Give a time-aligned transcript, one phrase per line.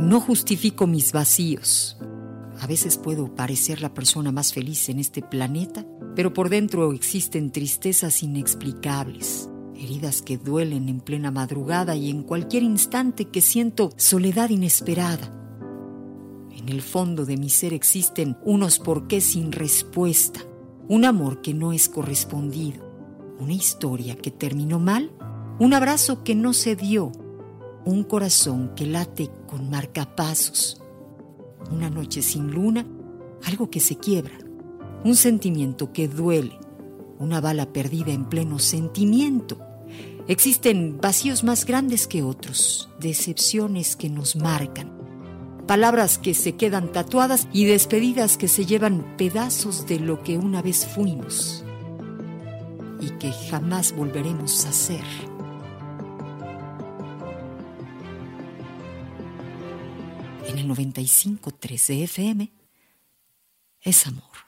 [0.00, 1.98] No justifico mis vacíos.
[2.60, 5.84] A veces puedo parecer la persona más feliz en este planeta,
[6.16, 12.62] pero por dentro existen tristezas inexplicables, heridas que duelen en plena madrugada y en cualquier
[12.62, 15.34] instante que siento soledad inesperada.
[16.56, 20.40] En el fondo de mi ser existen unos porqués sin respuesta,
[20.88, 22.87] un amor que no es correspondido,
[23.38, 25.10] una historia que terminó mal,
[25.58, 27.12] un abrazo que no se dio,
[27.84, 30.82] un corazón que late con marcapasos,
[31.70, 32.86] una noche sin luna,
[33.44, 34.36] algo que se quiebra,
[35.04, 36.58] un sentimiento que duele,
[37.18, 39.58] una bala perdida en pleno sentimiento.
[40.26, 44.92] Existen vacíos más grandes que otros, decepciones que nos marcan,
[45.66, 50.60] palabras que se quedan tatuadas y despedidas que se llevan pedazos de lo que una
[50.60, 51.64] vez fuimos
[53.00, 55.04] y que jamás volveremos a ser.
[60.48, 62.52] en el 95.3 de FM
[63.82, 64.47] es amor.